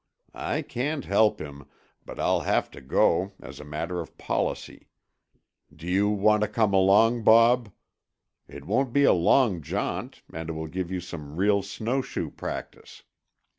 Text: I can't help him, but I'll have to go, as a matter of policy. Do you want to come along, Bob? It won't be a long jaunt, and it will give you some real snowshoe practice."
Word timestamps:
I 0.33 0.63
can't 0.63 1.05
help 1.05 1.39
him, 1.39 1.67
but 2.07 2.19
I'll 2.19 2.39
have 2.39 2.71
to 2.71 2.81
go, 2.81 3.33
as 3.39 3.59
a 3.59 3.63
matter 3.63 3.99
of 3.99 4.17
policy. 4.17 4.87
Do 5.71 5.85
you 5.87 6.09
want 6.09 6.41
to 6.41 6.47
come 6.47 6.73
along, 6.73 7.21
Bob? 7.21 7.69
It 8.47 8.65
won't 8.65 8.93
be 8.93 9.03
a 9.03 9.13
long 9.13 9.61
jaunt, 9.61 10.23
and 10.33 10.49
it 10.49 10.53
will 10.53 10.65
give 10.65 10.89
you 10.89 11.01
some 11.01 11.35
real 11.35 11.61
snowshoe 11.61 12.31
practice." 12.31 13.03